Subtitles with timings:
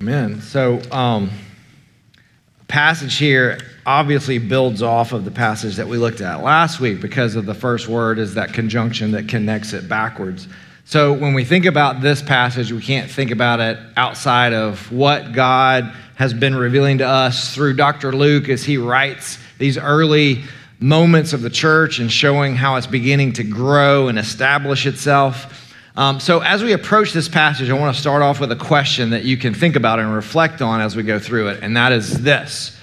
[0.00, 0.40] Amen.
[0.40, 1.28] So, um,
[2.68, 7.34] passage here obviously builds off of the passage that we looked at last week because
[7.34, 10.46] of the first word is that conjunction that connects it backwards.
[10.84, 15.32] So, when we think about this passage, we can't think about it outside of what
[15.32, 18.14] God has been revealing to us through Dr.
[18.14, 20.44] Luke as he writes these early
[20.78, 25.67] moments of the church and showing how it's beginning to grow and establish itself.
[25.98, 29.10] Um, so, as we approach this passage, I want to start off with a question
[29.10, 31.90] that you can think about and reflect on as we go through it, and that
[31.90, 32.78] is this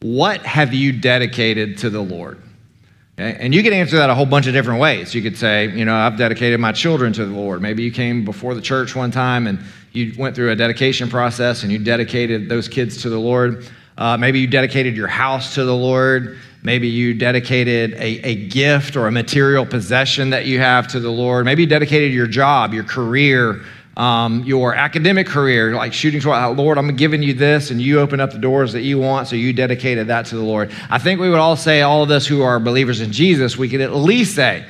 [0.00, 2.42] What have you dedicated to the Lord?
[3.16, 5.14] And you can answer that a whole bunch of different ways.
[5.14, 7.62] You could say, you know, I've dedicated my children to the Lord.
[7.62, 9.58] Maybe you came before the church one time and
[9.92, 13.66] you went through a dedication process and you dedicated those kids to the Lord.
[13.96, 16.38] Uh, maybe you dedicated your house to the Lord.
[16.62, 21.10] Maybe you dedicated a, a gift or a material possession that you have to the
[21.10, 21.44] Lord.
[21.44, 23.62] Maybe you dedicated your job, your career,
[23.96, 27.98] um, your academic career, like shooting toward, uh, Lord, I'm giving you this, and you
[28.00, 30.72] open up the doors that you want, so you dedicated that to the Lord.
[30.88, 33.68] I think we would all say, all of us who are believers in Jesus, we
[33.68, 34.64] could at least say,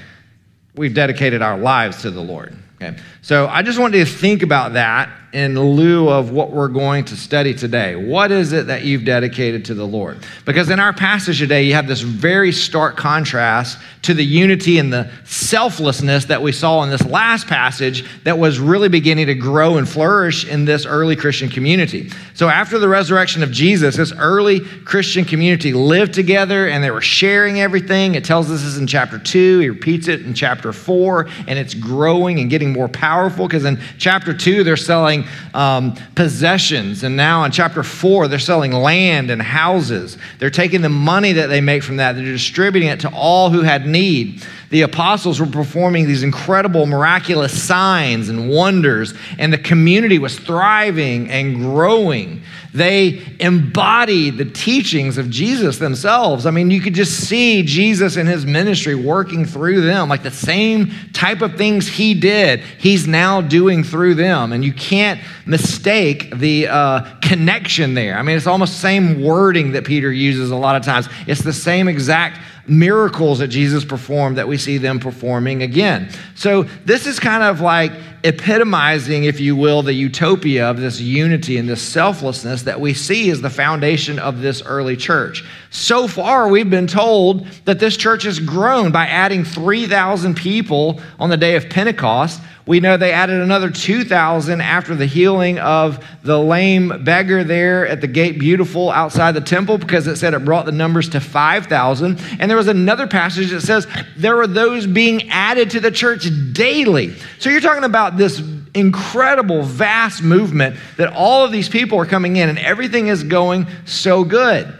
[0.74, 2.56] we've dedicated our lives to the Lord.
[2.80, 2.96] Okay.
[3.22, 7.16] So I just wanted to think about that in lieu of what we're going to
[7.16, 7.94] study today.
[7.96, 10.18] What is it that you've dedicated to the Lord?
[10.46, 14.90] Because in our passage today, you have this very stark contrast to the unity and
[14.90, 19.76] the selflessness that we saw in this last passage that was really beginning to grow
[19.76, 22.10] and flourish in this early Christian community.
[22.32, 27.02] So after the resurrection of Jesus, this early Christian community lived together and they were
[27.02, 28.14] sharing everything.
[28.14, 31.74] It tells us this in chapter 2, he repeats it in chapter 4, and it's
[31.74, 35.24] growing and getting more powerful because in chapter 2, they're selling selling
[35.54, 37.02] um, possessions.
[37.02, 40.18] And now in chapter four, they're selling land and houses.
[40.38, 43.62] They're taking the money that they make from that, they're distributing it to all who
[43.62, 44.44] had need.
[44.70, 51.30] The apostles were performing these incredible, miraculous signs and wonders, and the community was thriving
[51.30, 52.42] and growing.
[52.74, 56.44] They embodied the teachings of Jesus themselves.
[56.44, 60.30] I mean, you could just see Jesus and his ministry working through them, like the
[60.30, 64.52] same type of things he did, he's now doing through them.
[64.52, 68.18] And you can't mistake the uh, connection there.
[68.18, 71.54] I mean, it's almost same wording that Peter uses a lot of times, it's the
[71.54, 76.10] same exact miracles that Jesus performed that we see them performing again.
[76.34, 77.92] So, this is kind of like
[78.28, 83.30] epitomizing, if you will, the utopia of this unity and this selflessness that we see
[83.30, 85.44] as the foundation of this early church.
[85.70, 91.30] So far, we've been told that this church has grown by adding 3,000 people on
[91.30, 92.40] the day of Pentecost.
[92.68, 98.02] We know they added another 2,000 after the healing of the lame beggar there at
[98.02, 102.20] the gate beautiful outside the temple because it said it brought the numbers to 5,000.
[102.38, 103.86] And there was another passage that says
[104.18, 107.14] there were those being added to the church daily.
[107.38, 108.42] So you're talking about this
[108.74, 113.66] incredible, vast movement that all of these people are coming in and everything is going
[113.86, 114.72] so good.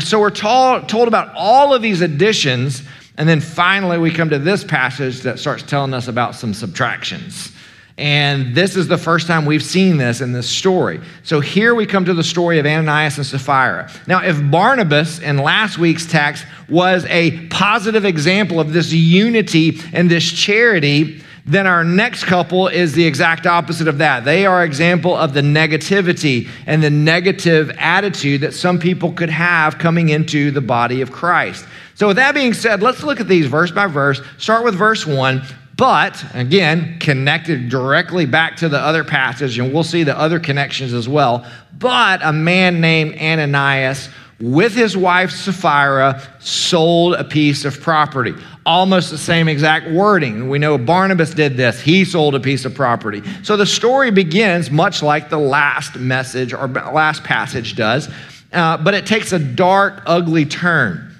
[0.00, 2.82] So we're told, told about all of these additions,
[3.16, 7.52] and then finally we come to this passage that starts telling us about some subtractions.
[7.98, 11.00] And this is the first time we've seen this in this story.
[11.22, 13.90] So here we come to the story of Ananias and Sapphira.
[14.06, 20.10] Now, if Barnabas in last week's text was a positive example of this unity and
[20.10, 24.24] this charity, then our next couple is the exact opposite of that.
[24.24, 29.78] They are example of the negativity and the negative attitude that some people could have
[29.78, 31.64] coming into the body of Christ.
[31.94, 34.20] So with that being said, let's look at these verse by verse.
[34.38, 35.40] Start with verse 1.
[35.76, 40.92] But again, connected directly back to the other passage, and we'll see the other connections
[40.92, 41.46] as well.
[41.78, 44.08] But a man named Ananias
[44.40, 48.34] with his wife Sapphira sold a piece of property.
[48.66, 50.48] Almost the same exact wording.
[50.48, 51.80] We know Barnabas did this.
[51.80, 53.22] He sold a piece of property.
[53.44, 58.10] So the story begins much like the last message or last passage does,
[58.52, 61.14] uh, but it takes a dark, ugly turn.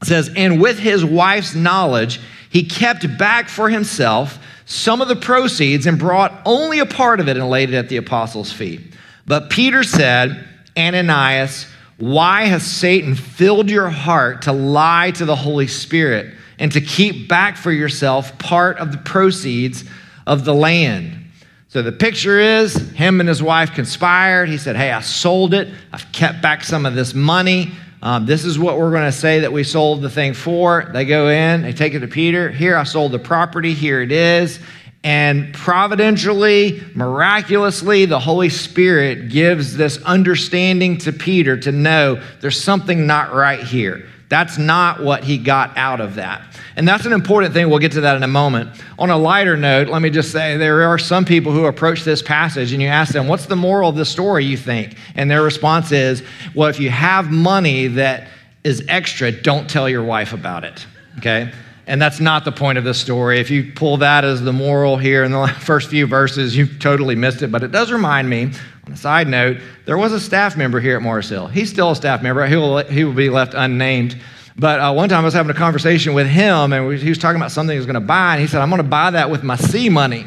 [0.00, 5.16] It says, And with his wife's knowledge, he kept back for himself some of the
[5.16, 8.80] proceeds and brought only a part of it and laid it at the apostles' feet.
[9.26, 11.66] But Peter said, Ananias,
[11.98, 17.28] why has Satan filled your heart to lie to the Holy Spirit and to keep
[17.28, 19.84] back for yourself part of the proceeds
[20.26, 21.18] of the land?
[21.68, 24.48] So the picture is him and his wife conspired.
[24.48, 25.68] He said, Hey, I sold it.
[25.92, 27.72] I've kept back some of this money.
[28.00, 30.88] Um, this is what we're going to say that we sold the thing for.
[30.92, 32.48] They go in, they take it to Peter.
[32.48, 33.74] Here, I sold the property.
[33.74, 34.60] Here it is.
[35.04, 43.06] And providentially, miraculously, the Holy Spirit gives this understanding to Peter to know there's something
[43.06, 44.08] not right here.
[44.28, 46.42] That's not what he got out of that.
[46.76, 47.70] And that's an important thing.
[47.70, 48.70] We'll get to that in a moment.
[48.98, 52.20] On a lighter note, let me just say there are some people who approach this
[52.20, 54.96] passage and you ask them, What's the moral of the story, you think?
[55.14, 56.22] And their response is,
[56.54, 58.28] Well, if you have money that
[58.64, 60.86] is extra, don't tell your wife about it.
[61.18, 61.50] Okay?
[61.86, 63.40] And that's not the point of this story.
[63.40, 67.14] If you pull that as the moral here in the first few verses, you've totally
[67.14, 67.50] missed it.
[67.50, 68.52] But it does remind me,
[68.88, 71.46] on a side note, there was a staff member here at Mars Hill.
[71.46, 72.46] He's still a staff member.
[72.46, 74.18] He will, he will be left unnamed.
[74.56, 77.36] But uh, one time I was having a conversation with him, and he was talking
[77.38, 78.32] about something he was going to buy.
[78.32, 80.24] And he said, I'm going to buy that with my C money.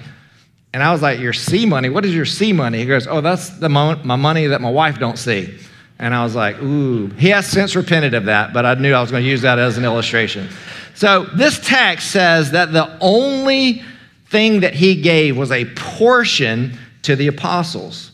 [0.73, 1.89] And I was like, Your C money?
[1.89, 2.77] What is your C money?
[2.77, 5.57] He goes, Oh, that's the mo- my money that my wife don't see.
[5.97, 7.07] And I was like, Ooh.
[7.07, 9.57] He has since repented of that, but I knew I was going to use that
[9.57, 10.47] as an illustration.
[10.93, 13.81] So this text says that the only
[14.27, 18.10] thing that he gave was a portion to the apostles.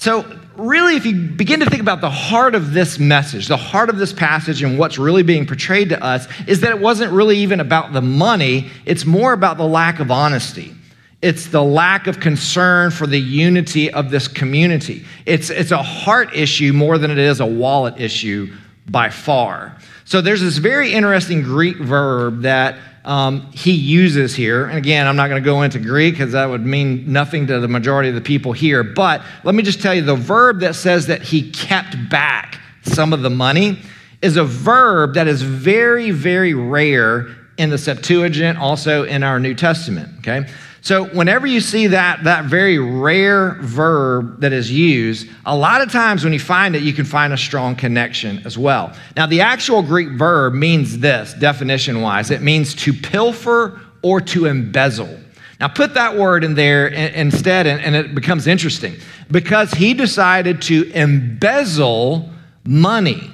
[0.00, 0.24] So,
[0.56, 3.98] really, if you begin to think about the heart of this message, the heart of
[3.98, 7.60] this passage, and what's really being portrayed to us, is that it wasn't really even
[7.60, 10.74] about the money, it's more about the lack of honesty.
[11.20, 15.04] It's the lack of concern for the unity of this community.
[15.26, 18.50] It's, it's a heart issue more than it is a wallet issue
[18.88, 19.76] by far.
[20.10, 24.64] So there's this very interesting Greek verb that um, he uses here.
[24.66, 27.60] And again, I'm not going to go into Greek because that would mean nothing to
[27.60, 28.82] the majority of the people here.
[28.82, 33.12] But let me just tell you the verb that says that he kept back some
[33.12, 33.78] of the money
[34.20, 39.54] is a verb that is very, very rare in the Septuagint, also in our New
[39.54, 40.08] Testament.
[40.18, 40.50] Okay?
[40.82, 45.92] So, whenever you see that, that very rare verb that is used, a lot of
[45.92, 48.94] times when you find it, you can find a strong connection as well.
[49.14, 54.46] Now, the actual Greek verb means this, definition wise it means to pilfer or to
[54.46, 55.20] embezzle.
[55.60, 58.96] Now, put that word in there instead, and it becomes interesting
[59.30, 62.30] because he decided to embezzle
[62.64, 63.30] money.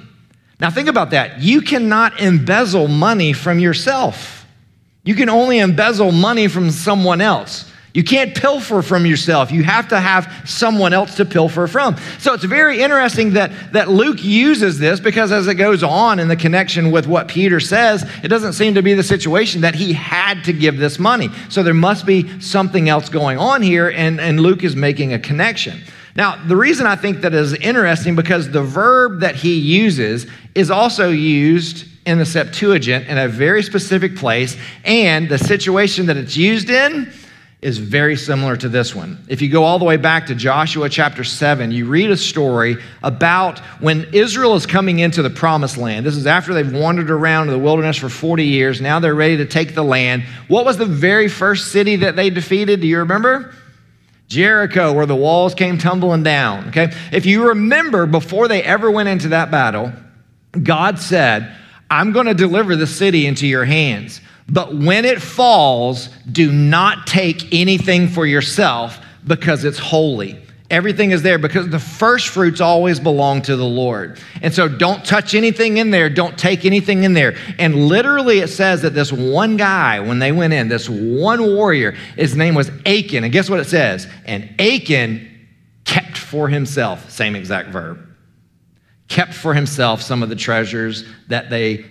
[0.59, 1.39] Now, think about that.
[1.39, 4.36] You cannot embezzle money from yourself.
[5.07, 7.71] You can only embezzle money from someone else.
[7.93, 9.53] You can't pilfer from yourself.
[9.53, 11.95] You have to have someone else to pilfer from.
[12.19, 16.27] So it's very interesting that, that Luke uses this because as it goes on in
[16.27, 19.93] the connection with what Peter says, it doesn't seem to be the situation that he
[19.93, 21.29] had to give this money.
[21.47, 25.19] So there must be something else going on here, and, and Luke is making a
[25.19, 25.83] connection.
[26.17, 30.69] Now, the reason I think that is interesting because the verb that he uses is
[30.69, 36.37] also used in the Septuagint in a very specific place, and the situation that it's
[36.37, 37.11] used in
[37.61, 39.17] is very similar to this one.
[39.27, 42.77] If you go all the way back to Joshua chapter 7, you read a story
[43.03, 46.05] about when Israel is coming into the promised land.
[46.05, 48.79] This is after they've wandered around in the wilderness for 40 years.
[48.79, 50.23] Now they're ready to take the land.
[50.47, 52.79] What was the very first city that they defeated?
[52.79, 53.53] Do you remember?
[54.27, 56.67] Jericho, where the walls came tumbling down.
[56.69, 56.93] Okay?
[57.11, 59.91] If you remember, before they ever went into that battle,
[60.61, 61.55] God said,
[61.89, 64.21] I'm going to deliver the city into your hands.
[64.49, 70.41] But when it falls, do not take anything for yourself because it's holy.
[70.69, 74.19] Everything is there because the first fruits always belong to the Lord.
[74.41, 77.37] And so don't touch anything in there, don't take anything in there.
[77.57, 81.91] And literally, it says that this one guy, when they went in, this one warrior,
[82.17, 83.23] his name was Achan.
[83.23, 84.07] And guess what it says?
[84.25, 85.29] And Achan
[85.85, 88.06] kept for himself, same exact verb
[89.07, 91.85] kept for himself some of the treasures that they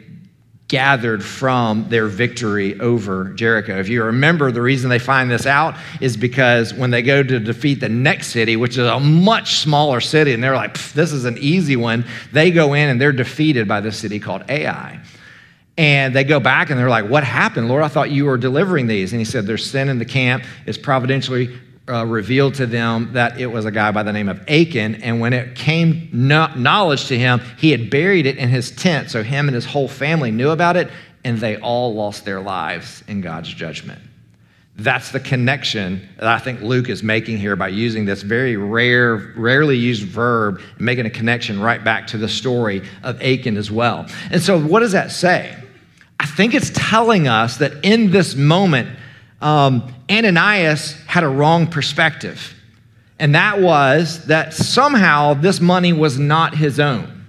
[0.69, 3.79] gathered from their victory over Jericho.
[3.79, 7.39] If you remember, the reason they find this out is because when they go to
[7.39, 11.25] defeat the next city, which is a much smaller city, and they're like, this is
[11.25, 15.01] an easy one, they go in and they're defeated by this city called Ai.
[15.79, 17.83] And they go back and they're like, What happened, Lord?
[17.83, 19.13] I thought you were delivering these.
[19.13, 20.45] And he said, There's sin in the camp.
[20.65, 21.55] It's providentially
[21.89, 24.97] uh, revealed to them that it was a guy by the name of Achan.
[24.97, 29.11] And when it came no- knowledge to him, he had buried it in his tent.
[29.11, 30.91] So him and his whole family knew about it,
[31.25, 34.01] and they all lost their lives in God's judgment.
[34.79, 39.33] That's the connection that I think Luke is making here by using this very rare,
[39.35, 43.71] rarely used verb, and making a connection right back to the story of Achan as
[43.71, 44.07] well.
[44.31, 45.57] And so, what does that say?
[46.21, 48.99] I think it's telling us that in this moment,
[49.41, 52.55] um, Ananias had a wrong perspective.
[53.19, 57.25] And that was that somehow this money was not his own.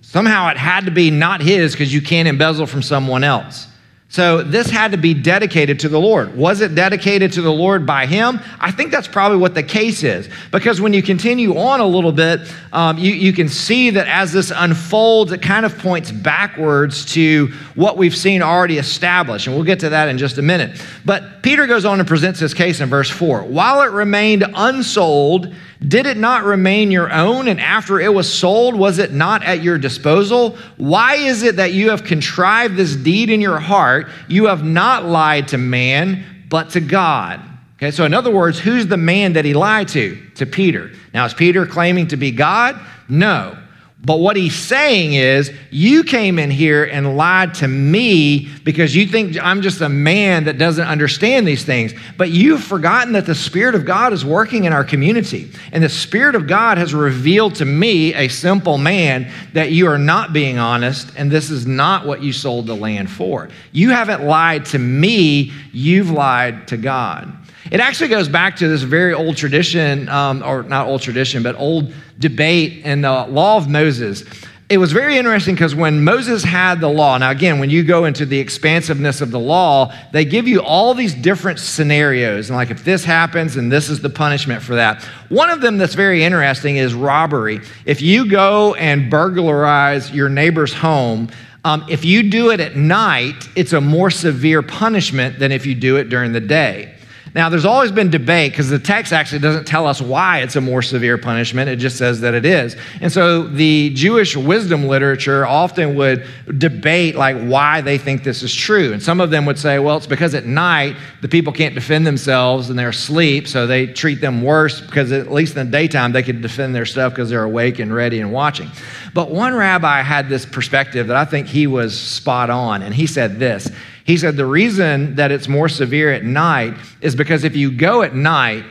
[0.00, 3.66] Somehow it had to be not his because you can't embezzle from someone else.
[4.10, 6.34] So this had to be dedicated to the Lord.
[6.34, 8.40] Was it dedicated to the Lord by him?
[8.58, 10.30] I think that's probably what the case is.
[10.50, 12.40] Because when you continue on a little bit,
[12.72, 17.48] um, you, you can see that as this unfolds, it kind of points backwards to
[17.74, 19.46] what we've seen already established.
[19.46, 20.82] And we'll get to that in just a minute.
[21.04, 23.42] But Peter goes on and presents his case in verse 4.
[23.42, 25.54] While it remained unsold,
[25.86, 27.46] Did it not remain your own?
[27.46, 30.56] And after it was sold, was it not at your disposal?
[30.76, 34.08] Why is it that you have contrived this deed in your heart?
[34.26, 37.40] You have not lied to man, but to God.
[37.76, 40.20] Okay, so in other words, who's the man that he lied to?
[40.36, 40.90] To Peter.
[41.14, 42.78] Now, is Peter claiming to be God?
[43.08, 43.56] No.
[44.04, 49.06] But what he's saying is, you came in here and lied to me because you
[49.06, 51.92] think I'm just a man that doesn't understand these things.
[52.16, 55.50] But you've forgotten that the Spirit of God is working in our community.
[55.72, 59.98] And the Spirit of God has revealed to me, a simple man, that you are
[59.98, 63.48] not being honest and this is not what you sold the land for.
[63.72, 67.32] You haven't lied to me, you've lied to God.
[67.70, 71.56] It actually goes back to this very old tradition, um, or not old tradition, but
[71.56, 74.24] old debate in the law of Moses.
[74.70, 78.04] It was very interesting because when Moses had the law, now again, when you go
[78.04, 82.50] into the expansiveness of the law, they give you all these different scenarios.
[82.50, 85.02] And like, if this happens, and this is the punishment for that.
[85.30, 87.60] One of them that's very interesting is robbery.
[87.86, 91.30] If you go and burglarize your neighbor's home,
[91.64, 95.74] um, if you do it at night, it's a more severe punishment than if you
[95.74, 96.97] do it during the day.
[97.38, 100.60] Now, there's always been debate because the text actually doesn't tell us why it's a
[100.60, 101.70] more severe punishment.
[101.70, 102.74] It just says that it is.
[103.00, 106.26] And so the Jewish wisdom literature often would
[106.58, 108.92] debate like why they think this is true.
[108.92, 112.04] And some of them would say, well, it's because at night the people can't defend
[112.04, 116.10] themselves and they're asleep, so they treat them worse because at least in the daytime
[116.10, 118.68] they could defend their stuff because they're awake and ready and watching.
[119.14, 123.06] But one rabbi had this perspective that I think he was spot on, and he
[123.06, 123.70] said this.
[124.08, 126.72] He said the reason that it's more severe at night
[127.02, 128.64] is because if you go at night,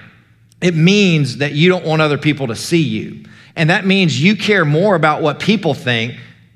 [0.61, 3.23] it means that you don't want other people to see you.
[3.55, 6.15] And that means you care more about what people think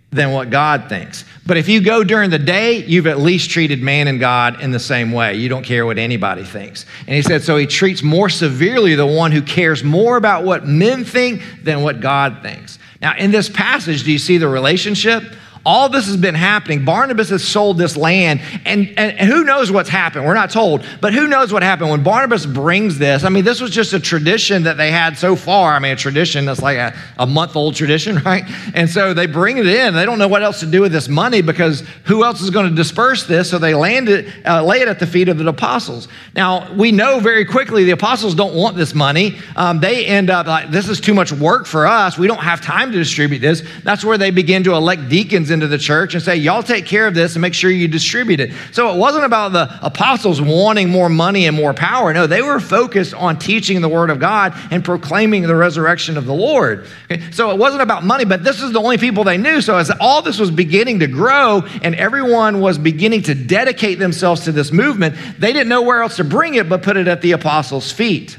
[0.10, 1.26] than what God thinks.
[1.46, 4.72] But if you go during the day, you've at least treated man and God in
[4.72, 5.36] the same way.
[5.36, 6.88] You don't care what anybody thinks.
[7.02, 10.66] And he said, so he treats more severely the one who cares more about what
[10.66, 12.80] men think than what God thinks.
[13.00, 15.36] Now, in this passage, do you see the relationship?
[15.64, 16.84] All this has been happening.
[16.84, 20.26] Barnabas has sold this land, and, and, who knows what's happened?
[20.26, 23.24] We're not told, but who knows what happened when Barnabas brings this?
[23.24, 25.74] I mean, this was just a tradition that they had so far.
[25.74, 28.44] I mean, a tradition that's like a, a month old tradition, right?
[28.74, 29.94] And so they bring it in.
[29.94, 32.68] They don't know what else to do with this money because who else is going
[32.68, 33.52] to disperse this?
[33.52, 36.08] So they land it, uh, lay it at the feet of the apostles.
[36.36, 39.38] Now, we know very quickly the apostles don't want this money.
[39.56, 42.18] Um, they end up like, this is too much work for us.
[42.18, 43.64] We don't have time to distribute this.
[43.84, 47.08] That's where they begin to elect deacons into the church and say, Y'all take care
[47.08, 48.54] of this and make sure you distribute it.
[48.72, 52.14] So it wasn't about the apostles wanting more money and more power.
[52.14, 56.26] No, they were focused on teaching the word of God and proclaiming the resurrection of
[56.26, 56.88] the Lord.
[57.12, 57.32] Okay?
[57.32, 59.62] So it wasn't about money, but this is the only people they knew.
[59.62, 64.46] So as all this was beginning to grow and everyone was beginning to dedicate themselves
[64.46, 67.22] to this movement, they didn't know where else to bring it but put it at
[67.22, 68.38] the apostles' feet.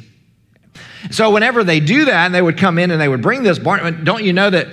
[1.11, 3.59] So whenever they do that and they would come in and they would bring this,
[3.59, 4.69] don't you know that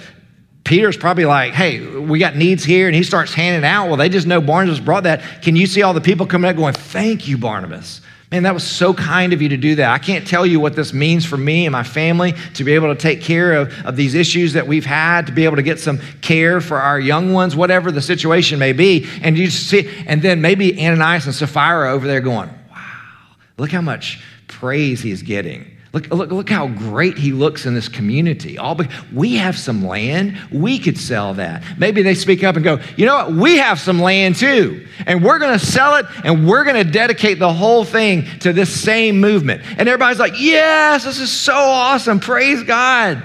[0.63, 3.87] Peter's probably like, hey, we got needs here, and he starts handing out.
[3.87, 5.41] Well, they just know Barnabas brought that.
[5.41, 8.01] Can you see all the people coming up going, thank you, Barnabas?
[8.31, 9.91] Man, that was so kind of you to do that.
[9.91, 12.93] I can't tell you what this means for me and my family to be able
[12.93, 15.79] to take care of, of these issues that we've had, to be able to get
[15.79, 19.07] some care for our young ones, whatever the situation may be.
[19.23, 23.81] And you see, and then maybe Ananias and Sapphira over there going, wow, look how
[23.81, 25.78] much praise he's getting.
[25.91, 28.60] Look, look, look how great he looks in this community.
[28.60, 28.79] All
[29.12, 30.38] we have some land.
[30.51, 31.63] We could sell that.
[31.79, 33.31] Maybe they speak up and go, you know what?
[33.31, 34.86] We have some land too.
[35.08, 38.53] And we're going to sell it and we're going to dedicate the whole thing to
[38.53, 39.63] this same movement.
[39.79, 42.19] And everybody's like, yes, this is so awesome.
[42.19, 43.24] Praise God.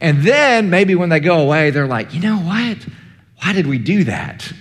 [0.00, 2.78] And then maybe when they go away, they're like, you know what?
[3.42, 4.52] Why did we do that?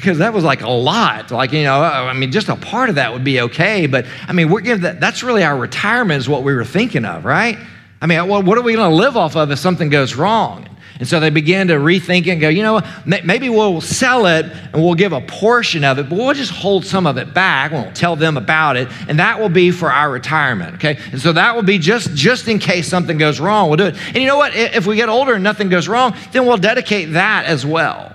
[0.00, 1.30] Because that was like a lot.
[1.30, 3.86] Like, you know, uh, I mean, just a part of that would be okay.
[3.86, 7.04] But I mean, we're giving that, that's really our retirement, is what we were thinking
[7.04, 7.58] of, right?
[8.00, 10.66] I mean, what are we going to live off of if something goes wrong?
[10.98, 12.86] And so they began to rethink it and go, you know what,
[13.24, 16.84] maybe we'll sell it and we'll give a portion of it, but we'll just hold
[16.84, 17.72] some of it back.
[17.72, 18.88] We won't tell them about it.
[19.08, 20.98] And that will be for our retirement, okay?
[21.10, 23.96] And so that will be just, just in case something goes wrong, we'll do it.
[24.08, 24.54] And you know what?
[24.54, 28.14] If we get older and nothing goes wrong, then we'll dedicate that as well.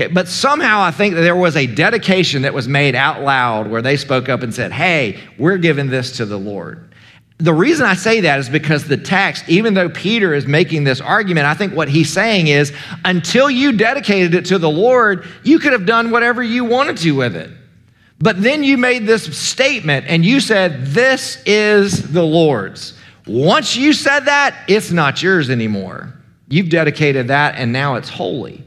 [0.00, 3.70] Okay, but somehow I think that there was a dedication that was made out loud
[3.70, 6.94] where they spoke up and said, Hey, we're giving this to the Lord.
[7.36, 11.02] The reason I say that is because the text, even though Peter is making this
[11.02, 12.72] argument, I think what he's saying is
[13.04, 17.12] until you dedicated it to the Lord, you could have done whatever you wanted to
[17.12, 17.50] with it.
[18.18, 22.94] But then you made this statement and you said, This is the Lord's.
[23.26, 26.14] Once you said that, it's not yours anymore.
[26.48, 28.64] You've dedicated that and now it's holy.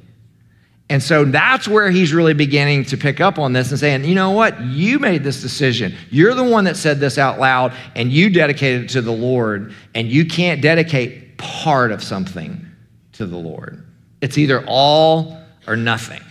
[0.93, 4.13] And so that's where he's really beginning to pick up on this and saying, you
[4.13, 4.61] know what?
[4.61, 5.95] You made this decision.
[6.11, 9.73] You're the one that said this out loud, and you dedicated it to the Lord,
[9.95, 12.63] and you can't dedicate part of something
[13.13, 13.83] to the Lord.
[14.21, 15.35] It's either all
[15.65, 16.21] or nothing.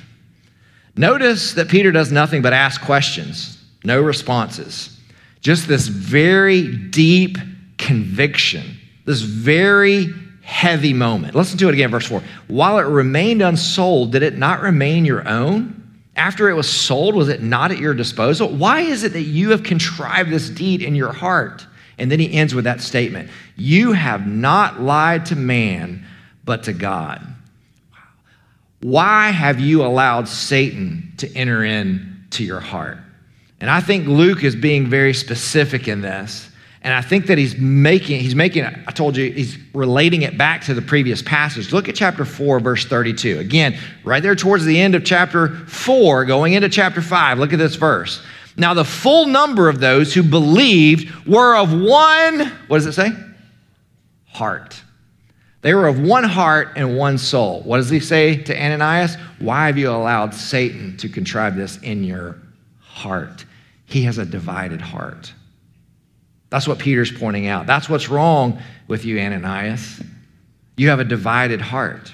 [0.95, 4.97] Notice that Peter does nothing but ask questions, no responses.
[5.41, 7.37] Just this very deep
[7.79, 11.35] conviction, this very heavy moment.
[11.35, 12.23] Listen to it again, verse 4.
[12.49, 15.79] While it remained unsold, did it not remain your own?
[16.15, 18.49] After it was sold, was it not at your disposal?
[18.49, 21.67] Why is it that you have contrived this deed in your heart?
[21.99, 26.05] And then he ends with that statement You have not lied to man,
[26.45, 27.27] but to God.
[28.81, 32.99] Why have you allowed Satan to enter into your heart?
[33.61, 36.49] And I think Luke is being very specific in this.
[36.83, 40.63] And I think that he's making, he's making, I told you, he's relating it back
[40.65, 41.73] to the previous passage.
[41.73, 43.39] Look at chapter 4, verse 32.
[43.39, 47.61] Again, right there towards the end of chapter 4, going into chapter 5, look at
[47.61, 48.25] this verse.
[48.57, 53.13] Now, the full number of those who believed were of one, what does it say?
[54.27, 54.83] Heart.
[55.61, 57.61] They were of one heart and one soul.
[57.61, 59.17] What does he say to Ananias?
[59.39, 62.39] Why have you allowed Satan to contrive this in your
[62.81, 63.45] heart?
[63.87, 65.33] He has a divided heart.
[66.53, 67.67] That's what Peter's pointing out.
[67.67, 70.03] That's what's wrong with you, Ananias.
[70.77, 72.13] You have a divided heart.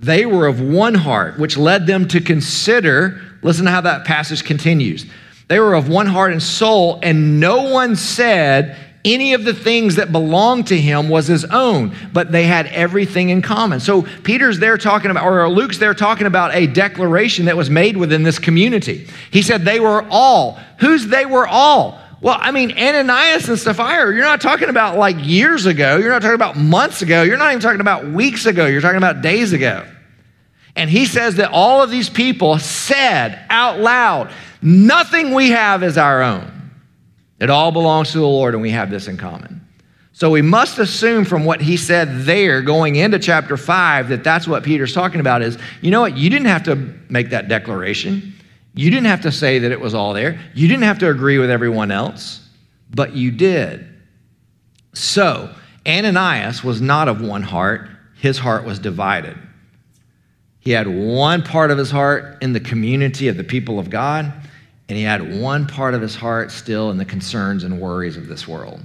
[0.00, 4.44] They were of one heart, which led them to consider, listen to how that passage
[4.44, 5.04] continues.
[5.48, 9.96] They were of one heart and soul, and no one said any of the things
[9.96, 13.78] that belonged to him was his own, but they had everything in common.
[13.78, 17.98] So Peter's there talking about, or Luke's there talking about a declaration that was made
[17.98, 19.06] within this community.
[19.30, 20.58] He said they were all.
[20.78, 22.00] Who's they were all?
[22.26, 25.96] Well, I mean, Ananias and Sapphira, you're not talking about like years ago.
[25.96, 27.22] You're not talking about months ago.
[27.22, 28.66] You're not even talking about weeks ago.
[28.66, 29.86] You're talking about days ago.
[30.74, 35.96] And he says that all of these people said out loud, Nothing we have is
[35.96, 36.72] our own.
[37.38, 39.64] It all belongs to the Lord, and we have this in common.
[40.12, 44.48] So we must assume from what he said there going into chapter 5 that that's
[44.48, 46.16] what Peter's talking about is, you know what?
[46.16, 46.74] You didn't have to
[47.08, 48.34] make that declaration.
[48.76, 50.38] You didn't have to say that it was all there.
[50.54, 52.46] You didn't have to agree with everyone else,
[52.94, 53.86] but you did.
[54.92, 55.52] So,
[55.88, 57.88] Ananias was not of one heart,
[58.20, 59.36] his heart was divided.
[60.60, 64.32] He had one part of his heart in the community of the people of God,
[64.88, 68.28] and he had one part of his heart still in the concerns and worries of
[68.28, 68.80] this world.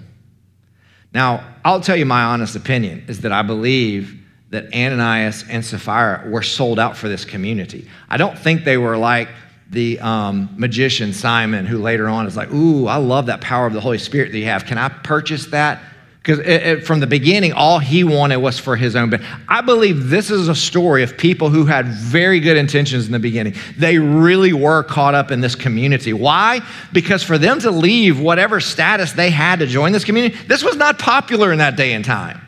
[1.13, 4.18] Now, I'll tell you my honest opinion is that I believe
[4.52, 7.89] that Ananias and Sapphira were sold out for this community.
[8.10, 9.30] I don't think they were like,
[9.72, 13.74] the um, magician Simon, who later on is like, Ooh, I love that power of
[13.74, 14.66] the Holy Spirit that you have.
[14.66, 15.82] Can I purchase that?
[16.24, 19.28] Because from the beginning, all he wanted was for his own benefit.
[19.48, 23.18] I believe this is a story of people who had very good intentions in the
[23.18, 23.56] beginning.
[23.76, 26.14] They really were caught up in this community.
[26.14, 26.62] Why?
[26.94, 30.76] Because for them to leave whatever status they had to join this community, this was
[30.76, 32.40] not popular in that day and time.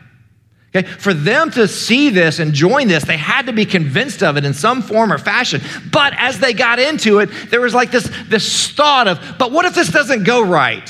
[0.74, 0.88] Okay?
[0.88, 4.44] For them to see this and join this, they had to be convinced of it
[4.44, 5.60] in some form or fashion.
[5.92, 9.64] But as they got into it, there was like this, this thought of, but what
[9.66, 10.88] if this doesn't go right?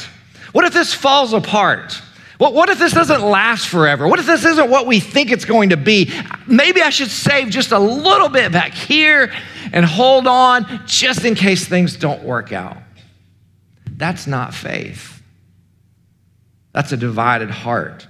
[0.53, 2.01] What if this falls apart?
[2.39, 4.09] What, what if this doesn't last forever?
[4.09, 6.11] What if this isn't what we think it's going to be?
[6.47, 9.33] Maybe I should save just a little bit back here
[9.73, 12.79] and hold on just in case things don't work out.
[13.97, 15.23] That's not faith.
[16.73, 18.09] That's a divided heart.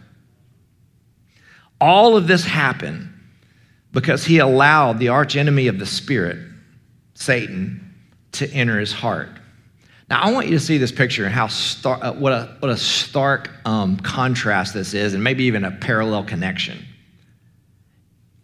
[1.80, 3.10] All of this happened
[3.92, 6.38] because he allowed the archenemy of the spirit,
[7.14, 7.94] Satan,
[8.32, 9.30] to enter his heart.
[10.10, 12.70] Now, I want you to see this picture and how star- uh, what, a, what
[12.70, 16.84] a stark um, contrast this is, and maybe even a parallel connection.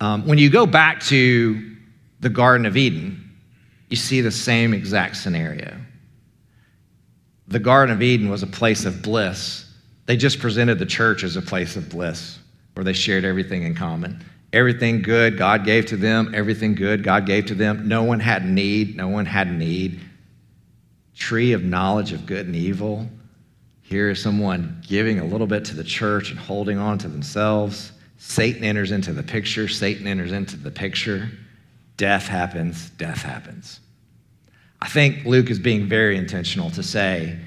[0.00, 1.76] Um, when you go back to
[2.20, 3.30] the Garden of Eden,
[3.88, 5.76] you see the same exact scenario.
[7.48, 9.66] The Garden of Eden was a place of bliss.
[10.06, 12.39] They just presented the church as a place of bliss
[12.80, 14.24] where they shared everything in common.
[14.54, 17.86] Everything good God gave to them, everything good God gave to them.
[17.86, 20.00] No one had need, no one had need.
[21.14, 23.06] Tree of knowledge of good and evil.
[23.82, 27.92] Here is someone giving a little bit to the church and holding on to themselves.
[28.16, 31.28] Satan enters into the picture, Satan enters into the picture.
[31.98, 33.80] Death happens, death happens.
[34.80, 37.38] I think Luke is being very intentional to say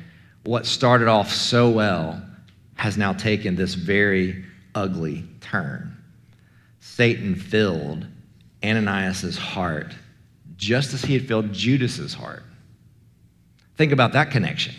[0.43, 2.21] what started off so well
[2.75, 5.97] has now taken this very ugly turn.
[6.79, 8.05] Satan filled
[8.63, 9.93] Ananias' heart
[10.57, 12.43] just as he had filled Judas's heart.
[13.75, 14.75] Think about that connection.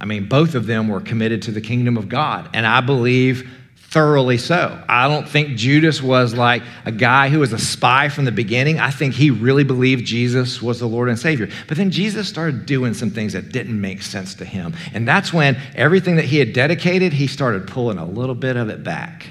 [0.00, 3.50] I mean, both of them were committed to the kingdom of God, and I believe
[3.96, 4.78] thoroughly so.
[4.90, 8.78] I don't think Judas was like a guy who was a spy from the beginning.
[8.78, 11.48] I think he really believed Jesus was the Lord and Savior.
[11.66, 14.74] But then Jesus started doing some things that didn't make sense to him.
[14.92, 18.68] And that's when everything that he had dedicated, he started pulling a little bit of
[18.68, 19.28] it back.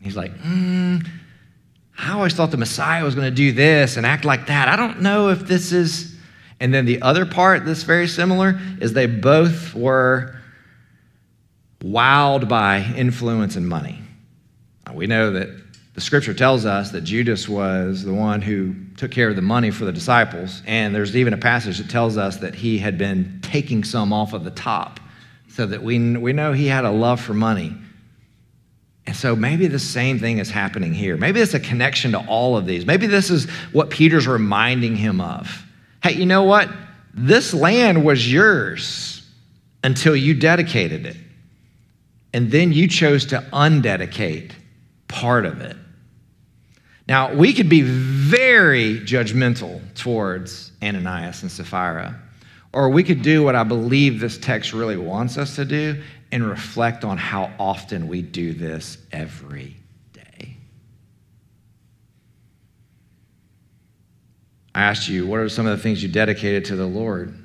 [0.00, 0.98] He's like, hmm,
[1.98, 4.68] I always thought the Messiah was going to do this and act like that.
[4.68, 6.14] I don't know if this is.
[6.60, 10.36] And then the other part that's very similar is they both were
[11.80, 14.03] wowed by influence and money.
[14.94, 15.48] We know that
[15.94, 19.70] the scripture tells us that Judas was the one who took care of the money
[19.70, 23.38] for the disciples, and there's even a passage that tells us that he had been
[23.42, 24.98] taking some off of the top,
[25.48, 27.72] so that we, we know he had a love for money.
[29.06, 31.16] And so maybe the same thing is happening here.
[31.16, 32.86] Maybe it's a connection to all of these.
[32.86, 35.64] Maybe this is what Peter's reminding him of.
[36.02, 36.70] Hey, you know what?
[37.12, 39.22] This land was yours
[39.84, 41.16] until you dedicated it.
[42.32, 44.56] And then you chose to undedicate
[45.08, 45.76] part of it.
[47.06, 52.20] Now, we could be very judgmental towards Ananias and Sapphira,
[52.72, 56.48] or we could do what I believe this text really wants us to do and
[56.48, 59.76] reflect on how often we do this every
[60.12, 60.56] day.
[64.74, 67.38] I asked you, what are some of the things you dedicated to the Lord?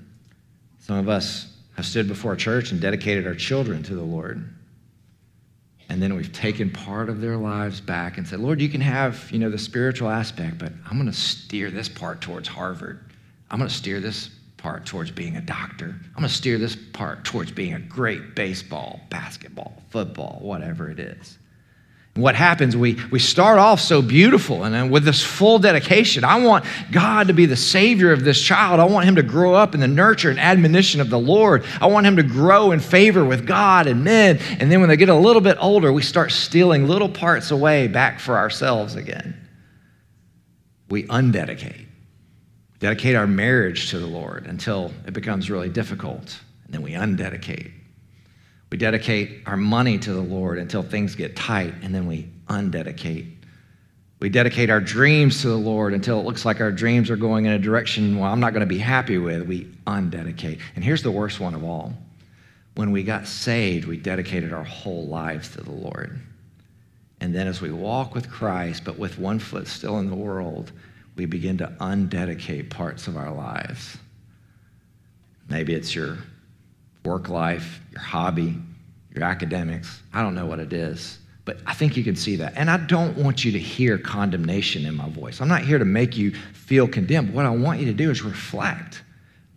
[0.79, 4.49] Some of us have stood before church and dedicated our children to the Lord
[5.89, 9.29] and then we've taken part of their lives back and said, Lord, you can have,
[9.31, 12.99] you know, the spiritual aspect, but I'm going to steer this part towards Harvard.
[13.49, 15.85] I'm going to steer this part towards being a doctor.
[15.85, 20.99] I'm going to steer this part towards being a great baseball, basketball, football, whatever it
[20.99, 21.38] is
[22.19, 26.23] what happens, we, we start off so beautiful and then with this full dedication.
[26.23, 28.79] I want God to be the Savior of this child.
[28.79, 31.63] I want him to grow up in the nurture and admonition of the Lord.
[31.81, 34.39] I want him to grow in favor with God and men.
[34.59, 37.87] And then when they get a little bit older, we start stealing little parts away
[37.87, 39.35] back for ourselves again.
[40.89, 41.87] We undedicate,
[42.79, 46.39] dedicate our marriage to the Lord until it becomes really difficult.
[46.65, 47.71] And then we undedicate.
[48.69, 53.25] We dedicate our money to the Lord until things get tight, and then we undedicate.
[54.19, 57.45] We dedicate our dreams to the Lord until it looks like our dreams are going
[57.45, 59.47] in a direction, well, I'm not going to be happy with.
[59.47, 60.59] We undedicate.
[60.75, 61.93] And here's the worst one of all.
[62.75, 66.19] When we got saved, we dedicated our whole lives to the Lord.
[67.21, 70.71] And then as we walk with Christ, but with one foot still in the world,
[71.15, 73.97] we begin to undedicate parts of our lives.
[75.49, 76.17] Maybe it's your
[77.03, 78.57] work life, your hobby,
[79.13, 80.01] your academics.
[80.13, 82.53] I don't know what it is, but I think you can see that.
[82.55, 85.41] And I don't want you to hear condemnation in my voice.
[85.41, 87.33] I'm not here to make you feel condemned.
[87.33, 89.03] What I want you to do is reflect.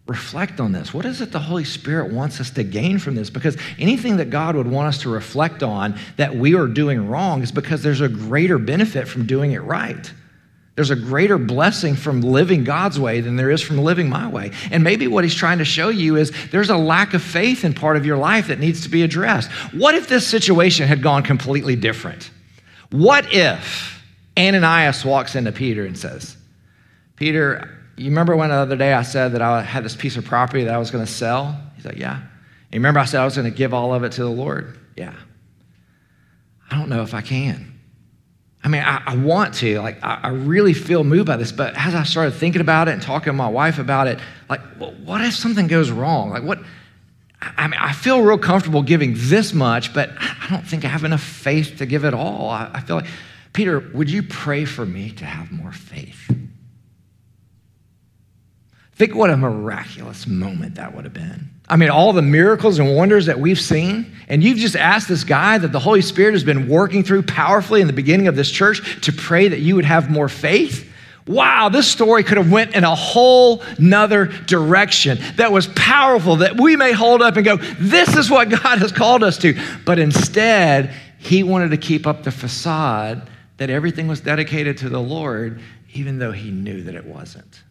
[0.07, 0.93] Reflect on this.
[0.93, 3.31] What is it the Holy Spirit wants us to gain from this?
[3.31, 7.43] Because anything that God would want us to reflect on that we are doing wrong
[7.43, 10.13] is because there's a greater benefit from doing it right.
[10.75, 14.53] There's a greater blessing from living God's way than there is from living my way.
[14.71, 17.75] And maybe what he's trying to show you is there's a lack of faith in
[17.75, 19.51] part of your life that needs to be addressed.
[19.75, 22.31] What if this situation had gone completely different?
[22.91, 24.03] What if
[24.39, 26.37] Ananias walks into Peter and says,
[27.17, 30.25] Peter, you remember when the other day I said that I had this piece of
[30.25, 31.61] property that I was going to sell?
[31.77, 32.17] He's like, Yeah.
[32.17, 34.31] And you remember I said I was going to give all of it to the
[34.31, 34.79] Lord?
[34.97, 35.15] Yeah.
[36.71, 37.72] I don't know if I can.
[38.65, 39.81] I mean, I, I want to.
[39.81, 41.51] Like, I, I, really feel moved by this.
[41.51, 44.61] But as I started thinking about it and talking to my wife about it, like,
[44.79, 46.31] well, what if something goes wrong?
[46.31, 46.61] Like, what?
[47.41, 51.03] I mean, I feel real comfortable giving this much, but I don't think I have
[51.03, 52.51] enough faith to give it all.
[52.51, 53.07] I, I feel like,
[53.53, 56.31] Peter, would you pray for me to have more faith?
[58.95, 61.52] Think what a miraculous moment that would have been.
[61.73, 65.25] I mean, all the miracles and wonders that we've seen, and you've just asked this
[65.25, 68.51] guy that the Holy Spirit has been working through powerfully in the beginning of this
[68.51, 70.87] church to pray that you would have more faith.
[71.27, 76.61] Wow, this story could have went in a whole nother direction that was powerful that
[76.61, 79.59] we may hold up and go, this is what God has called us to.
[79.87, 85.01] But instead, he wanted to keep up the facade that everything was dedicated to the
[85.01, 85.63] Lord,
[85.95, 87.63] even though he knew that it wasn't.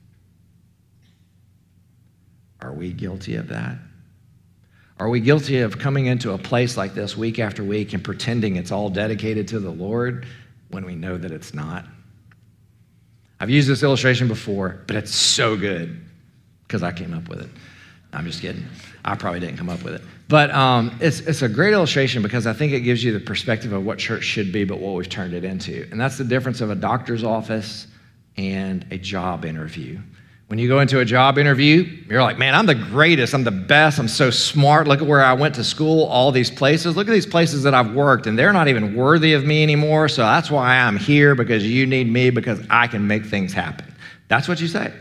[2.62, 3.78] Are we guilty of that?
[5.02, 8.58] Are we guilty of coming into a place like this week after week and pretending
[8.58, 10.28] it's all dedicated to the Lord
[10.70, 11.88] when we know that it's not?
[13.40, 16.00] I've used this illustration before, but it's so good
[16.68, 17.50] because I came up with it.
[18.14, 18.64] I'm just kidding.
[19.04, 20.04] I probably didn't come up with it.
[20.28, 23.74] But um, it's, it's a great illustration because I think it gives you the perspective
[23.74, 25.88] of what church should be, but what we've turned it into.
[25.90, 27.88] And that's the difference of a doctor's office
[28.38, 30.00] and a job interview.
[30.52, 33.34] When you go into a job interview, you're like, man, I'm the greatest.
[33.34, 34.00] I'm the best.
[34.00, 34.86] I'm so smart.
[34.86, 36.98] Look at where I went to school, all these places.
[36.98, 40.10] Look at these places that I've worked, and they're not even worthy of me anymore.
[40.10, 43.96] So that's why I'm here because you need me because I can make things happen.
[44.28, 44.92] That's what you say.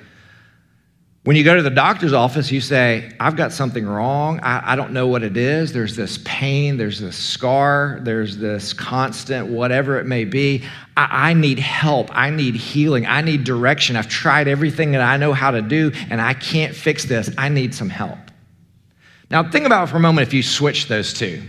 [1.25, 4.41] When you go to the doctor's office, you say, I've got something wrong.
[4.41, 5.71] I, I, don't know what it is.
[5.71, 10.65] There's this pain, there's this scar, there's this constant whatever it may be.
[10.97, 12.09] I, I need help.
[12.17, 13.05] I need healing.
[13.05, 13.97] I need direction.
[13.97, 17.29] I've tried everything that I know how to do, and I can't fix this.
[17.37, 18.19] I need some help.
[19.31, 21.43] Now, think about for a moment if you switch those two.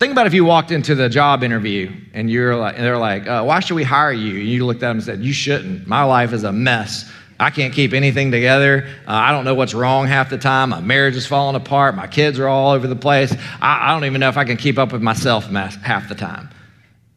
[0.00, 3.26] Think about if you walked into the job interview and you're like, and they're like,
[3.26, 5.86] uh, "Why should we hire you?" And you looked at them and said, "You shouldn't.
[5.86, 7.10] My life is a mess.
[7.38, 8.86] I can't keep anything together.
[9.06, 10.70] Uh, I don't know what's wrong half the time.
[10.70, 11.94] My marriage is falling apart.
[11.94, 13.32] My kids are all over the place.
[13.60, 16.48] I, I don't even know if I can keep up with myself half the time.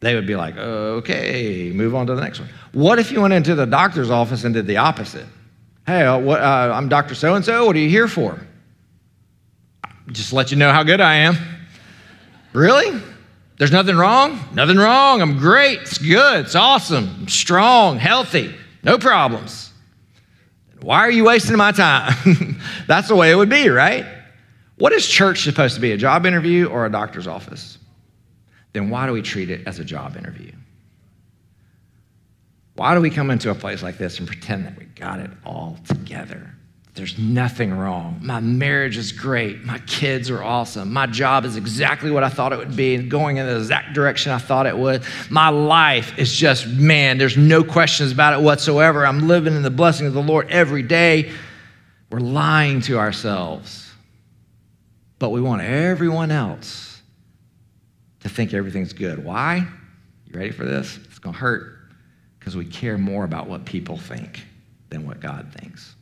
[0.00, 2.48] They would be like, okay, move on to the next one.
[2.72, 5.26] What if you went into the doctor's office and did the opposite?
[5.86, 7.14] Hey, uh, what, uh, I'm Dr.
[7.14, 7.66] So and so.
[7.66, 8.38] What are you here for?
[10.08, 11.36] Just let you know how good I am.
[12.52, 13.00] Really?
[13.58, 14.40] There's nothing wrong?
[14.54, 15.20] Nothing wrong.
[15.20, 15.80] I'm great.
[15.82, 16.46] It's good.
[16.46, 17.14] It's awesome.
[17.20, 18.54] I'm strong, healthy.
[18.82, 19.69] No problems.
[20.82, 22.60] Why are you wasting my time?
[22.86, 24.06] That's the way it would be, right?
[24.76, 25.92] What is church supposed to be?
[25.92, 27.78] A job interview or a doctor's office?
[28.72, 30.52] Then why do we treat it as a job interview?
[32.76, 35.30] Why do we come into a place like this and pretend that we got it
[35.44, 36.54] all together?
[36.94, 38.18] There's nothing wrong.
[38.20, 39.64] My marriage is great.
[39.64, 40.92] My kids are awesome.
[40.92, 44.32] My job is exactly what I thought it would be going in the exact direction
[44.32, 45.04] I thought it would.
[45.30, 49.06] My life is just, man, there's no questions about it whatsoever.
[49.06, 51.30] I'm living in the blessing of the Lord every day.
[52.10, 53.92] We're lying to ourselves.
[55.20, 57.00] But we want everyone else
[58.20, 59.24] to think everything's good.
[59.24, 59.66] Why?
[60.26, 60.98] You ready for this?
[61.04, 61.76] It's going to hurt
[62.38, 64.40] because we care more about what people think
[64.88, 65.94] than what God thinks.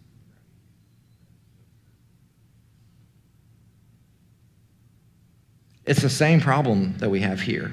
[5.89, 7.73] It's the same problem that we have here.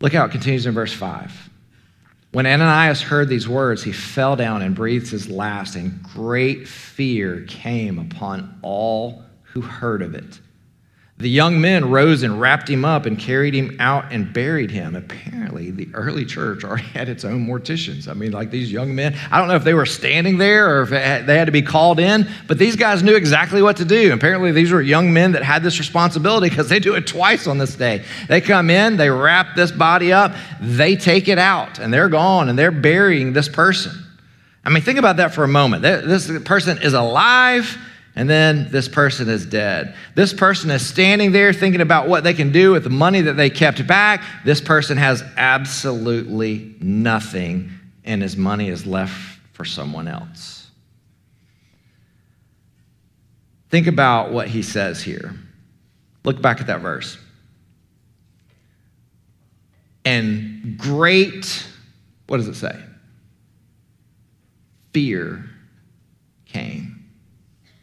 [0.00, 1.50] Look how it continues in verse 5.
[2.30, 7.44] When Ananias heard these words, he fell down and breathed his last, and great fear
[7.48, 10.38] came upon all who heard of it.
[11.18, 14.94] The young men rose and wrapped him up and carried him out and buried him.
[14.94, 18.06] Apparently, the early church already had its own morticians.
[18.06, 20.82] I mean, like these young men, I don't know if they were standing there or
[20.82, 23.84] if had, they had to be called in, but these guys knew exactly what to
[23.84, 24.12] do.
[24.12, 27.58] Apparently, these were young men that had this responsibility because they do it twice on
[27.58, 28.04] this day.
[28.28, 32.48] They come in, they wrap this body up, they take it out, and they're gone
[32.48, 33.92] and they're burying this person.
[34.64, 35.82] I mean, think about that for a moment.
[35.82, 37.76] This person is alive
[38.18, 39.94] and then this person is dead.
[40.16, 43.34] This person is standing there thinking about what they can do with the money that
[43.34, 44.24] they kept back.
[44.44, 47.70] This person has absolutely nothing,
[48.02, 49.14] and his money is left
[49.52, 50.68] for someone else.
[53.70, 55.36] Think about what he says here.
[56.24, 57.18] Look back at that verse.
[60.04, 61.64] And great,
[62.26, 62.82] what does it say?
[64.92, 65.48] Fear
[66.46, 66.97] came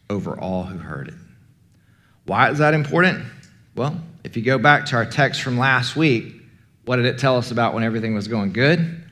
[0.10, 1.14] over all who heard it.
[2.26, 3.26] Why is that important?
[3.76, 6.34] Well, if you go back to our text from last week,
[6.86, 9.04] what did it tell us about when everything was going good?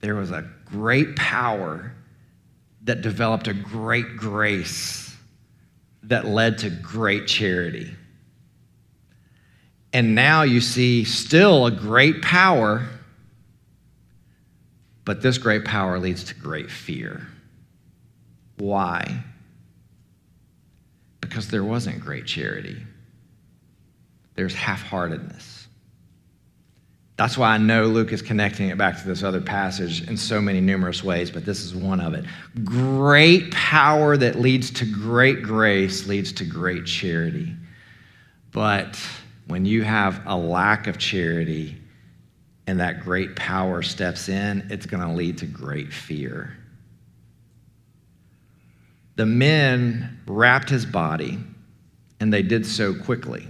[0.00, 1.92] There was a great power
[2.84, 5.14] that developed a great grace
[6.04, 7.94] that led to great charity.
[9.92, 12.86] And now you see still a great power,
[15.04, 17.26] but this great power leads to great fear.
[18.58, 19.24] Why?
[21.28, 22.76] Because there wasn't great charity,
[24.34, 25.66] there's half heartedness.
[27.16, 30.40] That's why I know Luke is connecting it back to this other passage in so
[30.40, 32.24] many numerous ways, but this is one of it.
[32.62, 37.56] Great power that leads to great grace leads to great charity.
[38.52, 39.00] But
[39.48, 41.76] when you have a lack of charity
[42.68, 46.57] and that great power steps in, it's going to lead to great fear
[49.18, 51.40] the men wrapped his body,
[52.20, 53.48] and they did so quickly.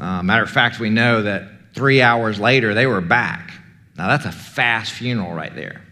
[0.00, 3.52] Uh, matter of fact, we know that three hours later, they were back.
[3.96, 5.82] Now, that's a fast funeral right there.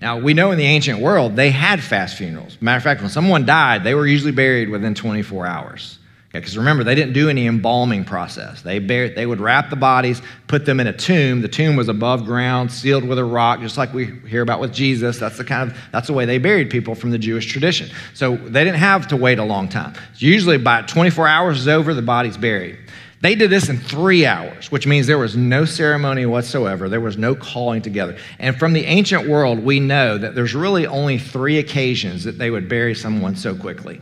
[0.00, 2.56] Now, we know in the ancient world, they had fast funerals.
[2.60, 5.98] Matter of fact, when someone died, they were usually buried within 24 hours.
[6.40, 8.62] Because remember, they didn't do any embalming process.
[8.62, 11.40] They, buried, they would wrap the bodies, put them in a tomb.
[11.40, 14.72] The tomb was above ground, sealed with a rock, just like we hear about with
[14.72, 15.18] Jesus.
[15.18, 17.90] That's the kind of that's the way they buried people from the Jewish tradition.
[18.14, 19.94] So they didn't have to wait a long time.
[20.16, 22.78] Usually, by 24 hours is over, the body's buried.
[23.22, 26.88] They did this in three hours, which means there was no ceremony whatsoever.
[26.88, 28.18] There was no calling together.
[28.38, 32.50] And from the ancient world, we know that there's really only three occasions that they
[32.50, 34.00] would bury someone so quickly.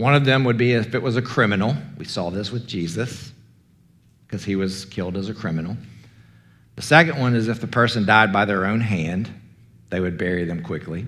[0.00, 1.76] One of them would be if it was a criminal.
[1.98, 3.32] We saw this with Jesus
[4.26, 5.76] because he was killed as a criminal.
[6.76, 9.30] The second one is if the person died by their own hand,
[9.90, 11.06] they would bury them quickly.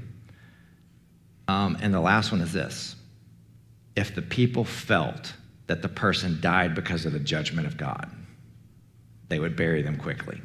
[1.48, 2.94] Um, and the last one is this
[3.96, 5.32] if the people felt
[5.68, 8.10] that the person died because of the judgment of God,
[9.28, 10.38] they would bury them quickly.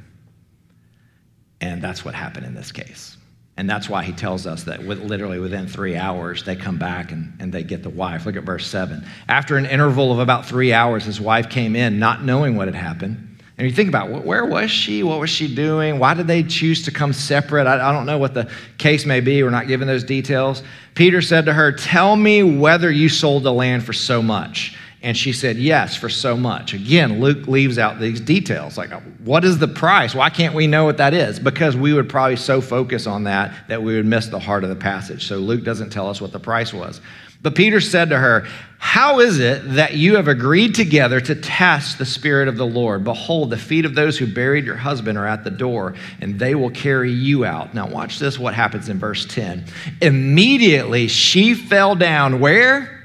[1.60, 3.18] And that's what happened in this case.
[3.58, 7.12] And that's why he tells us that with, literally within three hours, they come back
[7.12, 8.28] and, and they get the wife.
[8.28, 9.04] Look at verse 7.
[9.28, 12.76] After an interval of about three hours, his wife came in, not knowing what had
[12.76, 13.28] happened.
[13.58, 15.02] And you think about where was she?
[15.02, 15.98] What was she doing?
[15.98, 17.66] Why did they choose to come separate?
[17.66, 19.42] I, I don't know what the case may be.
[19.42, 20.62] We're not given those details.
[20.94, 24.78] Peter said to her, Tell me whether you sold the land for so much.
[25.02, 26.74] And she said, Yes, for so much.
[26.74, 28.78] Again, Luke leaves out these details.
[28.78, 30.16] Like, what is the price?
[30.16, 31.40] Why can't we know what that is?
[31.40, 34.70] Because we would probably so focus on that that we would miss the heart of
[34.70, 35.28] the passage.
[35.28, 37.00] So Luke doesn't tell us what the price was.
[37.42, 38.48] But Peter said to her,
[38.80, 43.04] How is it that you have agreed together to test the Spirit of the Lord?
[43.04, 46.56] Behold, the feet of those who buried your husband are at the door, and they
[46.56, 47.74] will carry you out.
[47.76, 49.66] Now, watch this what happens in verse 10.
[50.02, 52.97] Immediately she fell down where?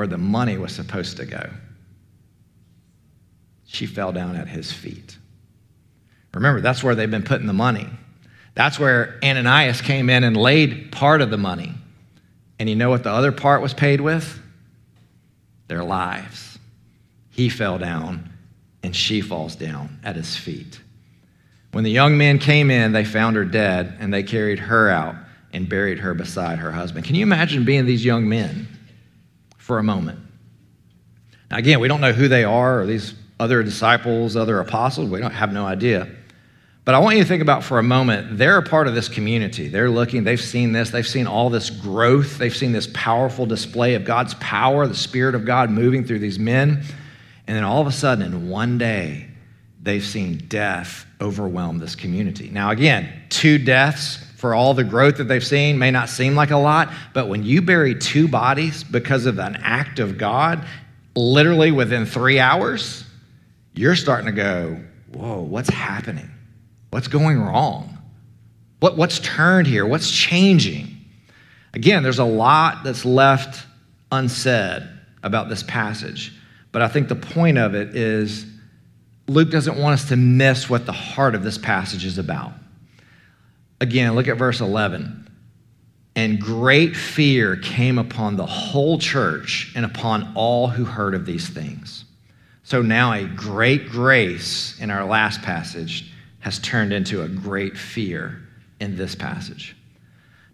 [0.00, 1.50] Where the money was supposed to go.
[3.66, 5.18] She fell down at his feet.
[6.32, 7.86] Remember, that's where they've been putting the money.
[8.54, 11.74] That's where Ananias came in and laid part of the money.
[12.58, 14.40] And you know what the other part was paid with?
[15.68, 16.58] Their lives.
[17.28, 18.30] He fell down,
[18.82, 20.80] and she falls down at his feet.
[21.72, 25.16] When the young men came in, they found her dead, and they carried her out
[25.52, 27.04] and buried her beside her husband.
[27.04, 28.66] Can you imagine being these young men?
[29.60, 30.18] For a moment.
[31.50, 35.10] Now, again, we don't know who they are or these other disciples, other apostles.
[35.10, 36.08] We don't have no idea.
[36.84, 39.08] But I want you to think about for a moment, they're a part of this
[39.08, 39.68] community.
[39.68, 43.94] They're looking, they've seen this, they've seen all this growth, they've seen this powerful display
[43.94, 46.82] of God's power, the Spirit of God moving through these men.
[47.46, 49.28] And then all of a sudden, in one day,
[49.82, 52.48] they've seen death overwhelm this community.
[52.48, 56.50] Now, again, two deaths for all the growth that they've seen may not seem like
[56.50, 60.64] a lot, but when you bury two bodies because of an act of God,
[61.14, 63.04] literally within three hours,
[63.74, 64.80] you're starting to go,
[65.12, 66.30] whoa, what's happening?
[66.88, 67.98] What's going wrong?
[68.78, 69.84] What, what's turned here?
[69.84, 70.96] What's changing?
[71.74, 73.66] Again, there's a lot that's left
[74.10, 74.88] unsaid
[75.22, 76.32] about this passage,
[76.72, 78.46] but I think the point of it is
[79.28, 82.52] Luke doesn't want us to miss what the heart of this passage is about.
[83.80, 85.28] Again, look at verse 11.
[86.16, 91.48] And great fear came upon the whole church and upon all who heard of these
[91.48, 92.04] things.
[92.62, 98.42] So now a great grace in our last passage has turned into a great fear
[98.80, 99.76] in this passage.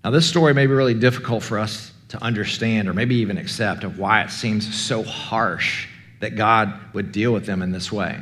[0.04, 3.82] Now, this story may be really difficult for us to understand or maybe even accept
[3.82, 5.88] of why it seems so harsh
[6.20, 8.20] that God would deal with them in this way.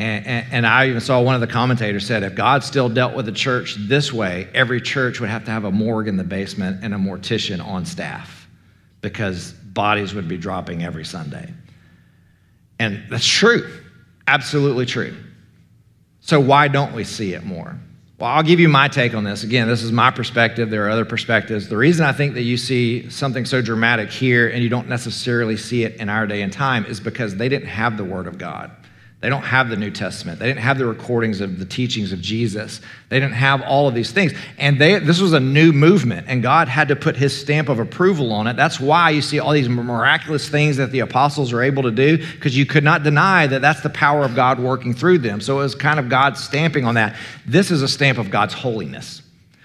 [0.00, 3.14] And, and, and, I even saw one of the commentators said if God still dealt
[3.14, 6.24] with the church this way, every church would have to have a morgue in the
[6.24, 8.48] basement and a mortician on staff
[9.02, 11.52] because bodies would be dropping every Sunday.
[12.78, 13.70] And that's true,
[14.26, 15.14] absolutely true.
[16.20, 17.78] So, why don't we see it more?
[18.18, 19.44] Well, I'll give you my take on this.
[19.44, 20.70] Again, this is my perspective.
[20.70, 21.68] There are other perspectives.
[21.68, 25.58] The reason I think that you see something so dramatic here and you don't necessarily
[25.58, 28.38] see it in our day and time is because they didn't have the Word of
[28.38, 28.70] God.
[29.20, 30.38] They don't have the New Testament.
[30.38, 32.80] They didn't have the recordings of the teachings of Jesus.
[33.10, 34.32] They didn't have all of these things.
[34.56, 37.78] And they, this was a new movement, and God had to put his stamp of
[37.78, 38.56] approval on it.
[38.56, 42.16] That's why you see all these miraculous things that the apostles are able to do,
[42.16, 45.42] because you could not deny that that's the power of God working through them.
[45.42, 47.14] So it was kind of God stamping on that.
[47.44, 49.20] This is a stamp of God's holiness.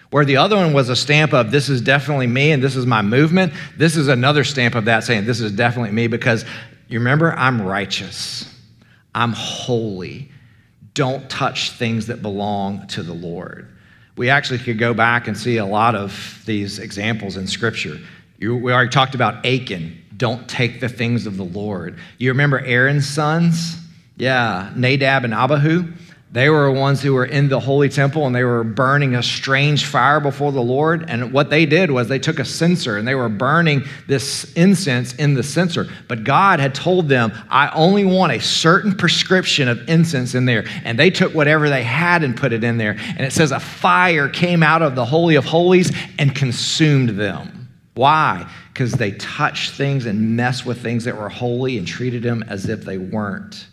[0.09, 2.85] Where the other one was a stamp of this is definitely me and this is
[2.85, 6.43] my movement, this is another stamp of that saying this is definitely me because
[6.87, 8.54] you remember, I'm righteous.
[9.15, 10.29] I'm holy.
[10.93, 13.71] Don't touch things that belong to the Lord.
[14.17, 17.99] We actually could go back and see a lot of these examples in Scripture.
[18.37, 20.01] You, we already talked about Achan.
[20.15, 21.97] Don't take the things of the Lord.
[22.17, 23.77] You remember Aaron's sons?
[24.17, 25.91] Yeah, Nadab and Abihu.
[26.35, 29.23] They were the ones who were in the holy temple and they were burning a
[29.23, 31.05] strange fire before the Lord.
[31.07, 35.15] And what they did was they took a censer and they were burning this incense
[35.15, 35.87] in the censer.
[36.09, 40.65] But God had told them, I only want a certain prescription of incense in there.
[40.83, 42.97] And they took whatever they had and put it in there.
[42.99, 47.69] And it says a fire came out of the Holy of Holies and consumed them.
[47.93, 48.45] Why?
[48.73, 52.67] Because they touched things and messed with things that were holy and treated them as
[52.67, 53.67] if they weren't.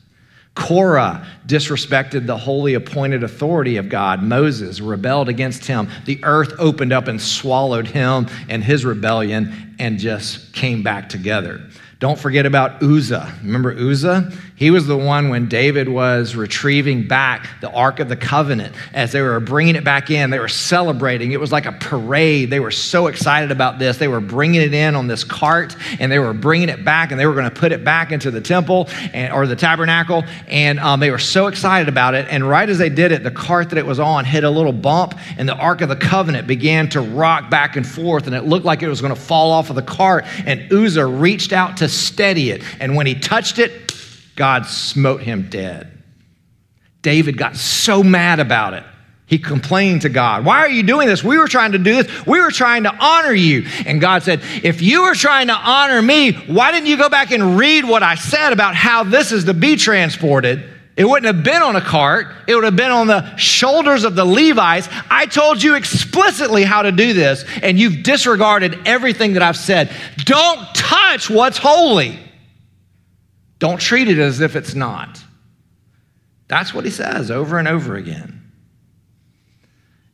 [0.54, 4.22] Korah disrespected the holy appointed authority of God.
[4.22, 5.88] Moses rebelled against him.
[6.04, 11.62] The earth opened up and swallowed him and his rebellion and just came back together.
[12.00, 13.32] Don't forget about Uzzah.
[13.42, 14.32] Remember Uzzah?
[14.62, 18.76] He was the one when David was retrieving back the Ark of the Covenant.
[18.94, 21.32] As they were bringing it back in, they were celebrating.
[21.32, 22.48] It was like a parade.
[22.48, 23.98] They were so excited about this.
[23.98, 27.18] They were bringing it in on this cart and they were bringing it back and
[27.18, 30.22] they were going to put it back into the temple and, or the tabernacle.
[30.46, 32.28] And um, they were so excited about it.
[32.30, 34.72] And right as they did it, the cart that it was on hit a little
[34.72, 38.28] bump and the Ark of the Covenant began to rock back and forth.
[38.28, 40.24] And it looked like it was going to fall off of the cart.
[40.46, 42.62] And Uzzah reached out to steady it.
[42.78, 43.81] And when he touched it,
[44.36, 46.02] God smote him dead.
[47.02, 48.84] David got so mad about it.
[49.26, 51.24] He complained to God, Why are you doing this?
[51.24, 52.26] We were trying to do this.
[52.26, 53.66] We were trying to honor you.
[53.86, 57.30] And God said, If you were trying to honor me, why didn't you go back
[57.30, 60.68] and read what I said about how this is to be transported?
[60.96, 64.14] It wouldn't have been on a cart, it would have been on the shoulders of
[64.14, 64.88] the Levites.
[65.08, 69.90] I told you explicitly how to do this, and you've disregarded everything that I've said.
[70.18, 72.18] Don't touch what's holy.
[73.62, 75.22] Don't treat it as if it's not.
[76.48, 78.50] That's what he says over and over again.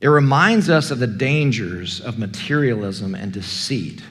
[0.03, 4.03] It reminds us of the dangers of materialism and deceit,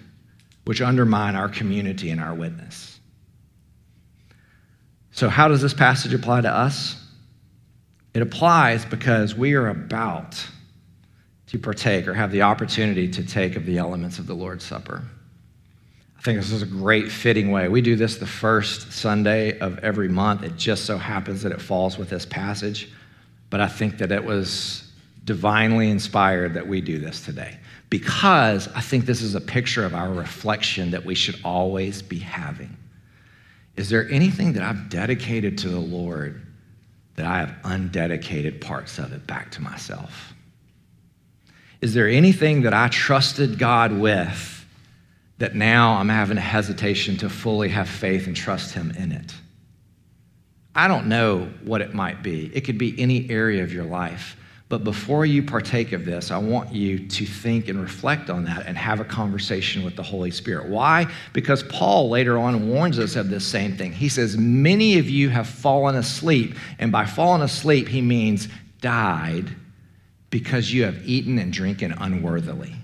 [0.66, 3.00] which undermine our community and our witness.
[5.12, 7.00] So, how does this passage apply to us?
[8.16, 10.44] It applies because we are about
[11.46, 15.04] to partake or have the opportunity to take of the elements of the Lord's Supper.
[16.28, 17.70] I think this is a great fitting way.
[17.70, 20.44] We do this the first Sunday of every month.
[20.44, 22.92] It just so happens that it falls with this passage,
[23.50, 24.92] but I think that it was
[25.24, 27.58] divinely inspired that we do this today
[27.90, 32.20] because I think this is a picture of our reflection that we should always be
[32.20, 32.76] having.
[33.78, 36.46] Is there anything that I've dedicated to the Lord
[37.16, 40.34] that I have undedicated parts of it back to myself?
[41.80, 44.57] Is there anything that I trusted God with?
[45.38, 49.34] That now I'm having a hesitation to fully have faith and trust Him in it.
[50.76, 52.52] I don't know what it might be.
[52.54, 54.38] It could be any area of your life.
[54.70, 58.66] But before you partake of this, I want you to think and reflect on that
[58.68, 60.68] and have a conversation with the Holy Spirit.
[60.68, 61.08] Why?
[61.32, 63.94] Because Paul later on warns us of this same thing.
[63.94, 66.56] He says, Many of you have fallen asleep.
[66.80, 68.50] And by fallen asleep, he means
[68.82, 69.56] died
[70.30, 72.76] because you have eaten and drinking unworthily.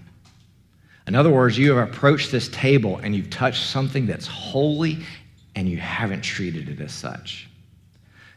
[1.07, 4.99] In other words, you have approached this table and you've touched something that's holy
[5.55, 7.49] and you haven't treated it as such.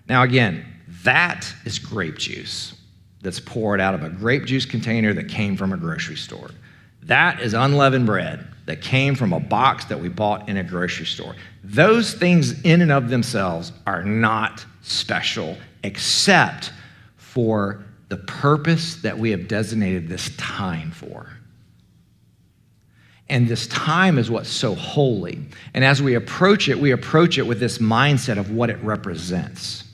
[0.09, 0.65] Now, again,
[1.05, 2.75] that is grape juice
[3.23, 6.51] that's poured out of a grape juice container that came from a grocery store.
[7.03, 11.07] That is unleavened bread that came from a box that we bought in a grocery
[11.07, 11.35] store.
[11.63, 16.73] Those things, in and of themselves, are not special except
[17.17, 21.29] for the purpose that we have designated this time for.
[23.29, 25.41] And this time is what's so holy.
[25.75, 29.85] And as we approach it, we approach it with this mindset of what it represents.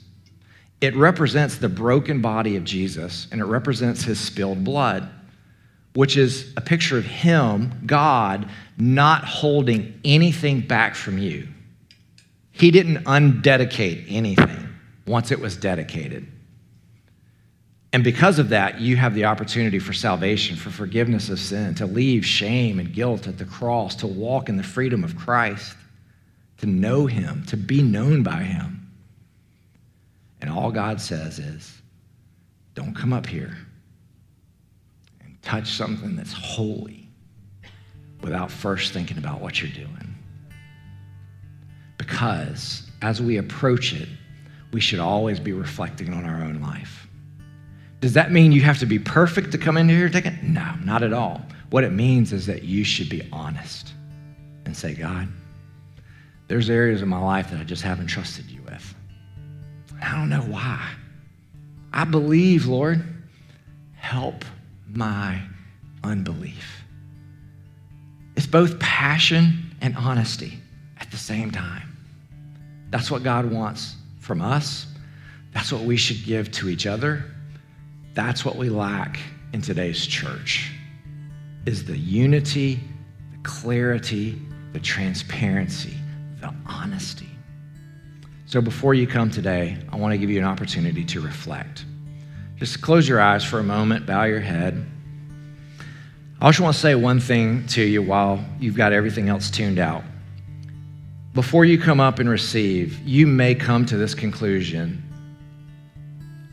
[0.81, 5.09] It represents the broken body of Jesus, and it represents his spilled blood,
[5.93, 11.47] which is a picture of him, God, not holding anything back from you.
[12.51, 14.69] He didn't undedicate anything
[15.07, 16.27] once it was dedicated.
[17.93, 21.85] And because of that, you have the opportunity for salvation, for forgiveness of sin, to
[21.85, 25.77] leave shame and guilt at the cross, to walk in the freedom of Christ,
[26.57, 28.91] to know Him, to be known by Him.
[30.41, 31.81] And all God says is,
[32.73, 33.55] don't come up here
[35.21, 37.07] and touch something that's holy
[38.21, 40.15] without first thinking about what you're doing.
[41.99, 44.09] Because as we approach it,
[44.71, 47.02] we should always be reflecting on our own life.
[48.03, 50.43] Does that mean you have to be perfect to come in here and take it?
[50.43, 51.41] No, not at all.
[51.69, 53.93] What it means is that you should be honest
[54.65, 55.29] and say, God,
[56.49, 58.93] there's areas of my life that I just haven't trusted you with.
[60.01, 60.85] I don't know why.
[61.93, 63.01] I believe, Lord.
[63.95, 64.43] Help
[64.89, 65.41] my
[66.03, 66.83] unbelief.
[68.35, 70.59] It's both passion and honesty
[70.99, 71.95] at the same time.
[72.89, 74.87] That's what God wants from us.
[75.53, 77.32] That's what we should give to each other.
[78.13, 79.19] That's what we lack
[79.53, 80.71] in today's church
[81.65, 82.79] is the unity,
[83.31, 84.39] the clarity,
[84.73, 85.95] the transparency,
[86.39, 87.29] the honesty.
[88.45, 91.85] So before you come today, I want to give you an opportunity to reflect.
[92.57, 94.85] Just close your eyes for a moment, bow your head.
[96.39, 99.79] I just want to say one thing to you while you've got everything else tuned
[99.79, 100.03] out.
[101.33, 105.01] Before you come up and receive, you may come to this conclusion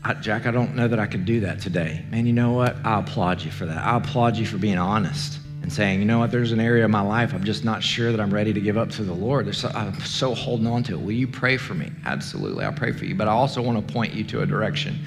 [0.03, 2.03] I, Jack, I don't know that I could do that today.
[2.09, 2.75] Man, you know what?
[2.83, 3.77] I applaud you for that.
[3.77, 6.89] I applaud you for being honest and saying, you know what, there's an area of
[6.89, 9.53] my life I'm just not sure that I'm ready to give up to the Lord.
[9.55, 11.01] So, I'm so holding on to it.
[11.01, 11.91] Will you pray for me?
[12.05, 13.13] Absolutely, I'll pray for you.
[13.13, 14.97] But I also want to point you to a direction.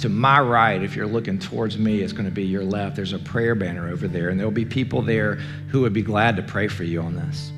[0.00, 2.94] To my right, if you're looking towards me, it's going to be your left.
[2.94, 5.36] There's a prayer banner over there, and there'll be people there
[5.68, 7.50] who would be glad to pray for you on this.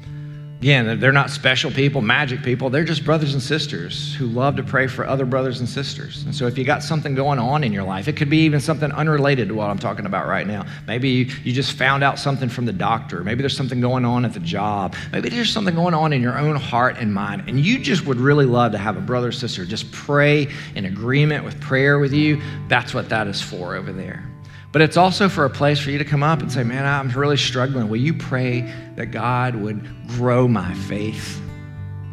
[0.60, 2.70] Again, they're not special people, magic people.
[2.70, 6.24] They're just brothers and sisters who love to pray for other brothers and sisters.
[6.24, 8.60] And so, if you got something going on in your life, it could be even
[8.60, 10.64] something unrelated to what I'm talking about right now.
[10.86, 11.08] Maybe
[11.44, 13.22] you, just found out something from the doctor.
[13.22, 14.94] Maybe there's something going on at the job.
[15.12, 17.44] Maybe there's something going on in your own heart and mind.
[17.48, 20.86] And you just would really love to have a brother or sister just pray in
[20.86, 22.40] agreement with prayer with you.
[22.68, 24.35] That's what that is for over there.
[24.76, 27.08] But it's also for a place for you to come up and say, Man, I'm
[27.08, 27.88] really struggling.
[27.88, 31.40] Will you pray that God would grow my faith?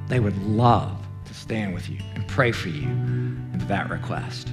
[0.08, 4.50] They would love to stand with you and pray for you into that request.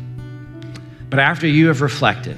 [1.09, 2.37] But after you have reflected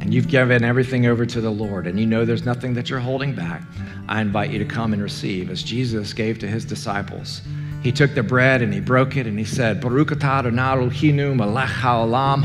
[0.00, 2.98] and you've given everything over to the Lord and you know there's nothing that you're
[2.98, 3.60] holding back,
[4.08, 7.42] I invite you to come and receive as Jesus gave to his disciples
[7.86, 12.42] he took the bread and he broke it and he said, atah hinu melech ha'olam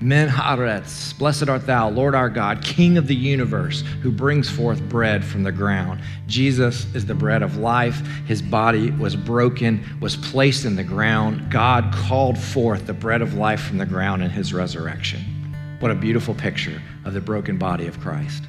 [0.00, 1.18] min haaretz.
[1.18, 5.42] Blessed art thou, Lord our God, King of the universe, who brings forth bread from
[5.42, 6.00] the ground.
[6.26, 8.00] Jesus is the bread of life.
[8.26, 11.50] His body was broken, was placed in the ground.
[11.50, 15.20] God called forth the bread of life from the ground in his resurrection.
[15.80, 18.44] What a beautiful picture of the broken body of Christ.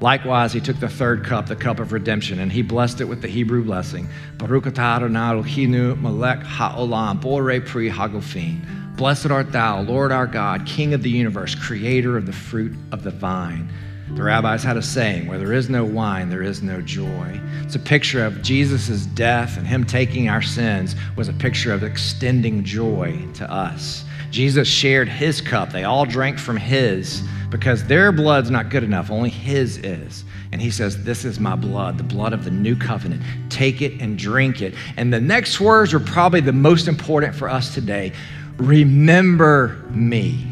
[0.00, 3.22] Likewise, he took the third cup, the cup of redemption, and he blessed it with
[3.22, 4.08] the Hebrew blessing.
[4.36, 8.96] Baruch melech ha'olam, bore pri hagofin.
[8.96, 13.02] Blessed art thou, Lord our God, King of the universe, creator of the fruit of
[13.04, 13.70] the vine.
[14.14, 17.40] The rabbis had a saying, where there is no wine, there is no joy.
[17.62, 21.82] It's a picture of Jesus' death and him taking our sins was a picture of
[21.82, 24.05] extending joy to us.
[24.36, 25.72] Jesus shared his cup.
[25.72, 30.24] They all drank from his because their blood's not good enough, only His is.
[30.52, 33.22] And He says, This is my blood, the blood of the new covenant.
[33.48, 34.74] Take it and drink it.
[34.98, 38.12] And the next words are probably the most important for us today.
[38.58, 40.46] Remember me.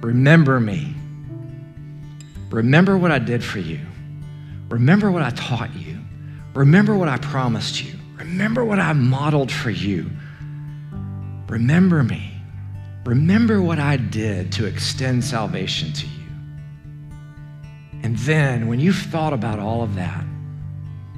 [0.00, 0.94] Remember me.
[2.48, 3.80] Remember what I did for you.
[4.70, 5.98] Remember what I taught you.
[6.54, 7.92] Remember what I promised you.
[8.16, 10.10] Remember what I modeled for you.
[11.48, 12.27] Remember me.
[13.08, 16.26] Remember what I did to extend salvation to you.
[18.02, 20.26] And then, when you've thought about all of that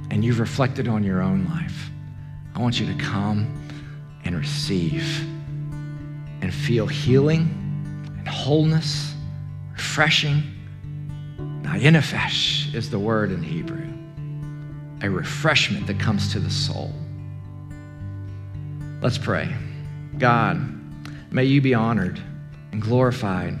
[0.09, 1.89] and you've reflected on your own life,
[2.55, 3.69] I want you to come
[4.23, 5.05] and receive
[6.41, 7.49] and feel healing
[8.19, 9.13] and wholeness,
[9.73, 10.43] refreshing.
[11.61, 13.85] Now, is the word in Hebrew,
[15.01, 16.93] a refreshment that comes to the soul.
[19.01, 19.53] Let's pray.
[20.17, 20.80] God,
[21.33, 22.21] May you be honored
[22.73, 23.57] and glorified,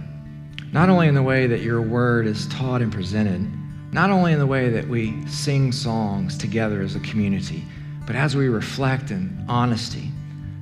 [0.73, 3.49] not only in the way that your word is taught and presented,
[3.93, 7.63] not only in the way that we sing songs together as a community,
[8.05, 10.11] but as we reflect in honesty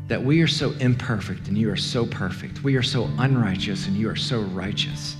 [0.08, 2.64] that we are so imperfect and you are so perfect.
[2.64, 5.16] We are so unrighteous and you are so righteous.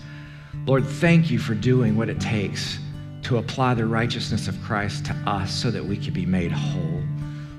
[0.68, 2.78] Lord, thank you for doing what it takes
[3.24, 7.02] to apply the righteousness of Christ to us so that we could be made whole.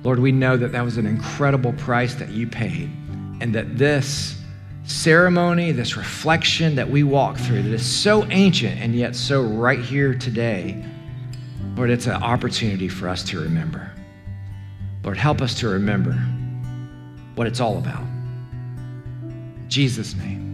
[0.05, 2.91] Lord, we know that that was an incredible price that you paid
[3.41, 4.37] and that this
[4.85, 9.81] ceremony, this reflection that we walk through, that is so ancient and yet so right
[9.81, 10.85] here today,
[11.77, 13.91] Lord, it's an opportunity for us to remember.
[15.03, 16.13] Lord, help us to remember
[17.35, 18.03] what it's all about.
[18.03, 20.50] In Jesus' name.